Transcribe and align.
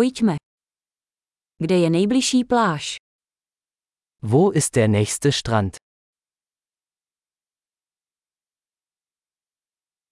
Pojďme. 0.00 0.36
Kde 1.62 1.76
je 1.78 1.90
nejbližší 1.90 2.44
pláž? 2.44 2.96
Wo 4.22 4.56
ist 4.56 4.74
der 4.74 4.88
nächste 4.90 5.32
Strand? 5.32 5.76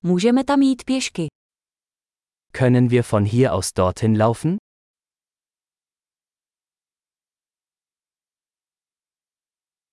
Můžeme 0.03 0.45
tam 0.45 0.62
jít 0.62 0.85
pěšky. 0.85 1.27
Können 2.53 2.88
wir 2.90 3.03
von 3.12 3.24
hier 3.24 3.51
aus 3.51 3.72
dorthin 3.72 4.22
laufen? 4.22 4.56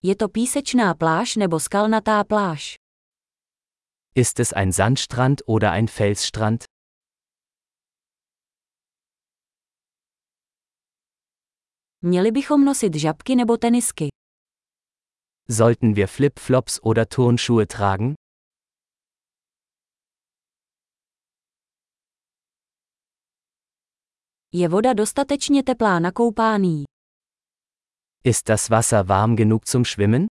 Je 0.04 0.16
to 0.16 0.30
písečná 0.30 0.94
pláž 0.94 1.36
nebo 1.36 1.60
skalnatá 1.60 2.24
pláž? 2.24 2.76
Ist 4.16 4.40
es 4.40 4.54
ein 4.54 4.72
Sandstrand 4.72 5.42
oder 5.48 5.72
ein 5.72 5.88
Felsstrand? 5.88 6.75
Měli 12.08 12.32
bychom 12.32 12.66
nosit 12.66 12.96
žabky 12.96 13.36
nebo 13.36 13.58
tenisky. 13.58 14.08
Sollten 15.50 15.94
wir 15.94 16.08
Flip-Flops 16.08 16.80
oder 16.84 17.06
Turnschuhe 17.06 17.66
tragen? 17.66 18.14
Je 24.54 24.70
voda 24.70 24.94
dostatečně 24.94 25.64
teplá 25.64 26.00
na 26.00 26.12
koupání? 26.12 26.84
Ist 28.24 28.48
das 28.48 28.70
Wasser 28.70 29.06
warm 29.06 29.36
genug 29.36 29.66
zum 29.66 29.86
Schwimmen? 29.86 30.26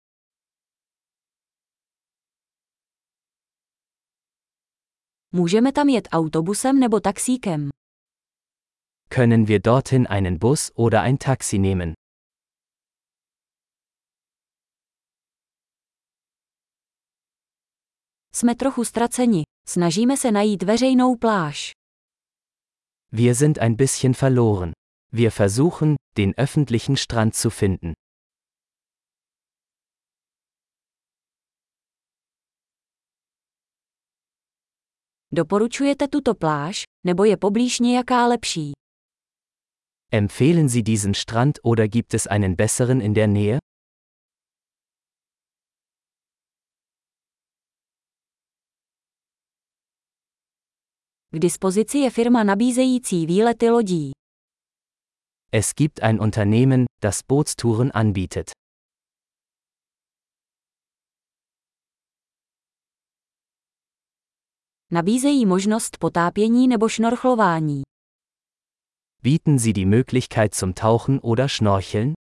Můžeme 5.33 5.73
tam 5.73 5.89
jet 5.89 6.09
autobusem 6.12 6.81
nebo 6.81 7.01
taxíkem. 7.01 7.69
Können 9.15 9.47
wir 9.47 9.61
dorthin 9.61 10.07
einen 10.07 10.39
Bus 10.39 10.73
oder 10.75 11.02
ein 11.02 11.19
Taxi 11.19 11.59
nehmen? 11.59 11.93
Jsme 18.34 18.55
trochu 18.55 18.84
ztraceni. 18.84 19.42
Snažíme 19.69 20.17
se 20.17 20.31
najít 20.31 20.62
veřejnou 20.62 21.17
pláž. 21.17 21.70
Wir 23.12 23.34
sind 23.34 23.59
ein 23.59 23.77
bisschen 23.77 24.14
verloren. 24.14 24.73
Wir 25.12 25.31
versuchen, 25.31 25.95
den 26.17 26.33
öffentlichen 26.33 26.97
Strand 26.97 27.34
zu 27.36 27.51
finden. 27.51 27.92
Doporučujete 35.33 36.08
tuto 36.08 36.34
pláž, 36.34 36.83
nebo 37.06 37.25
je 37.25 37.36
poblíž 37.36 37.79
nějaká 37.81 38.27
lepší? 38.27 38.81
Empfehlen 40.14 40.68
Sie 40.68 40.82
diesen 40.82 41.14
Strand 41.14 41.60
oder 41.64 41.88
gibt 41.88 42.12
es 42.12 42.27
einen 42.27 42.55
besseren 42.55 43.00
in 43.00 43.14
der 43.14 43.28
Nähe? 43.28 43.58
K 51.33 51.38
dispozici 51.38 51.98
je 51.98 52.10
firma 52.10 52.44
nabízející 52.44 53.27
výlety 53.27 53.70
lodí. 53.70 54.10
Es 55.52 55.74
gibt 55.74 56.02
ein 56.02 56.20
Unternehmen, 56.20 56.84
das 57.00 57.22
Bootstouren 57.22 57.90
anbietet. 57.94 58.50
Nabízejí 64.90 65.46
možnost 65.46 65.96
potápění 65.98 66.68
nebo 66.68 66.88
šnorchlování. 66.88 67.83
Bieten 69.25 69.56
Sie 69.61 69.73
die 69.73 69.87
Möglichkeit 69.87 70.53
zum 70.53 70.75
Tauchen 70.75 71.20
oder 71.20 71.48
Schnorcheln? 71.48 72.15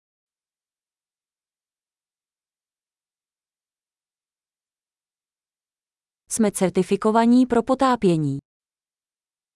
Jsme 6.29 6.53
certifikovaní 6.53 7.47
pro 7.47 7.63
potápění. 7.63 8.39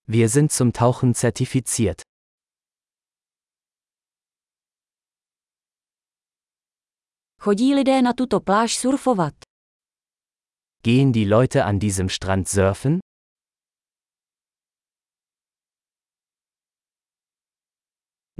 Wir 0.08 0.28
sind 0.28 0.52
zum 0.52 0.72
Tauchen 0.72 1.14
zertifiziert. 1.14 2.02
Chodí 7.40 7.74
lidé 7.74 8.02
na 8.02 8.12
tuto 8.12 8.40
pláž 8.40 8.76
surfovat. 8.76 9.34
Gehen 10.82 11.12
die 11.12 11.24
Leute 11.28 11.64
an 11.64 11.78
diesem 11.78 12.08
Strand 12.08 12.48
surfen? 12.48 13.00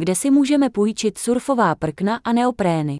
Kde 0.02 0.14
si 0.14 0.30
můžeme 0.30 0.70
půjčit 0.70 1.18
surfová 1.18 1.74
prkna 1.74 2.16
a 2.24 2.32
neoprény? 2.32 2.96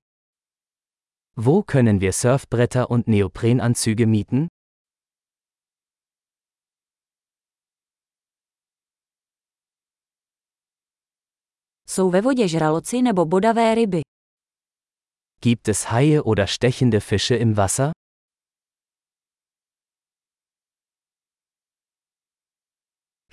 Wo 1.37 1.63
können 1.63 1.99
wir 1.99 2.13
Surfbretter 2.13 2.87
und 2.91 3.07
Neoprenanzüge 3.07 4.07
mieten? 4.07 4.47
Jsou 11.89 12.11
ve 12.11 12.21
vodě 12.21 12.49
žraloci 12.49 13.03
nebo 13.03 13.25
bodavé 13.25 13.75
ryby? 13.75 14.01
Gibt 15.45 15.69
es 15.69 15.85
Haie 15.85 16.23
oder 16.23 16.47
stechende 16.47 17.01
Fische 17.01 17.37
im 17.37 17.55
Wasser? 17.55 17.91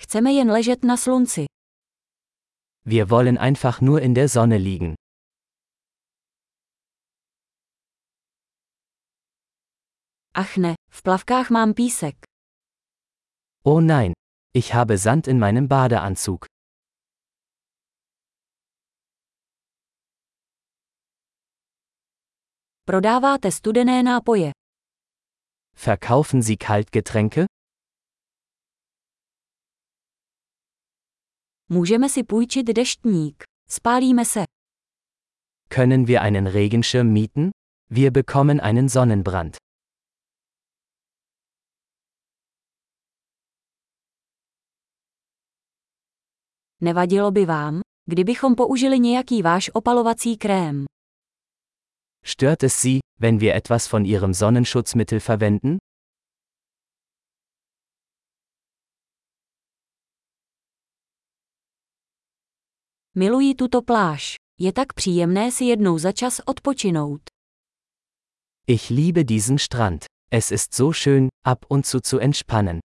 Chceme 0.00 0.32
jen 0.32 0.50
ležet 0.50 0.84
na 0.84 0.96
slunci. 0.96 1.59
Wir 2.84 3.10
wollen 3.10 3.36
einfach 3.38 3.80
nur 3.80 4.00
in 4.00 4.14
der 4.14 4.28
Sonne 4.28 4.58
liegen. 4.58 4.94
Ach 10.32 10.56
ne, 10.56 10.74
v 10.88 11.02
plavkách 11.02 11.50
mám 11.50 11.74
písek. 11.74 12.16
Oh 13.64 13.80
nein, 13.80 14.12
ich 14.54 14.72
habe 14.72 14.96
Sand 14.96 15.26
in 15.26 15.38
meinem 15.38 15.68
Badeanzug. 15.68 16.46
Prodáváte 22.86 23.52
studené 23.52 24.02
nápoje. 24.02 24.52
Verkaufen 25.76 26.42
Sie 26.42 26.56
Kaltgetränke? 26.56 27.46
Můžeme 31.72 32.08
si 32.08 32.22
půjčit 32.22 32.66
deštník. 32.66 33.44
Spálíme 33.68 34.24
se. 34.24 34.44
Können 35.68 36.06
wir 36.06 36.20
einen 36.20 36.46
Regenschirm 36.46 37.12
mieten? 37.12 37.50
Wir 37.90 38.10
bekommen 38.10 38.60
einen 38.60 38.88
Sonnenbrand. 38.88 39.56
Nevadilo 46.80 47.30
by 47.30 47.46
vám, 47.46 47.80
kdybychom 48.10 48.54
použili 48.54 48.98
nějaký 48.98 49.42
váš 49.42 49.70
opalovací 49.74 50.36
krém. 50.36 50.84
Stört 52.24 52.62
es 52.62 52.74
Sie, 52.80 52.98
wenn 53.20 53.38
wir 53.38 53.54
etwas 53.56 53.92
von 53.92 54.04
Ihrem 54.04 54.34
Sonnenschutzmittel 54.34 55.20
verwenden? 55.20 55.76
Miluji 63.14 63.54
tuto 63.54 63.82
pláž. 63.82 64.34
Je 64.60 64.72
tak 64.72 64.92
příjemné 64.92 65.50
si 65.50 65.64
jednou 65.64 65.98
za 65.98 66.12
čas 66.12 66.40
odpočinout. 66.46 67.20
Ich 68.66 68.90
liebe 68.90 69.24
diesen 69.24 69.58
Strand. 69.58 70.04
Es 70.32 70.50
ist 70.50 70.74
so 70.74 70.92
schön, 70.92 71.28
ab 71.44 71.58
und 71.68 71.86
zu 71.86 72.00
zu 72.00 72.18
entspannen. 72.18 72.78